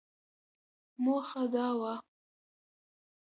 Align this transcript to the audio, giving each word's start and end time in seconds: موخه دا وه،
موخه 1.03 1.43
دا 1.53 1.67
وه، 1.79 1.93